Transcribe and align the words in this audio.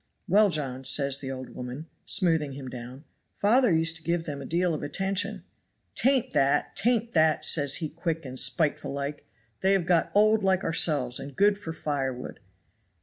"'Well, 0.27 0.49
John,' 0.49 0.83
says 0.83 1.19
the 1.19 1.29
old 1.29 1.49
woman, 1.51 1.85
smoothing 2.07 2.53
him 2.53 2.69
down; 2.69 3.03
'father 3.35 3.71
used 3.71 3.97
to 3.97 4.01
give 4.01 4.25
them 4.25 4.41
a 4.41 4.47
deal 4.47 4.73
of 4.73 4.81
attention.'' 4.81 5.43
'Tain't 5.95 6.33
that! 6.33 6.75
'tain't 6.75 7.13
that!' 7.13 7.45
says 7.45 7.75
he 7.75 7.89
quick 7.89 8.25
and 8.25 8.39
spiteful 8.39 8.91
like; 8.91 9.27
'they 9.59 9.73
have 9.73 9.85
got 9.85 10.11
old 10.15 10.43
like 10.43 10.63
ourselves, 10.63 11.19
and 11.19 11.35
good 11.35 11.55
for 11.55 11.71
fire 11.71 12.15
wood.' 12.15 12.39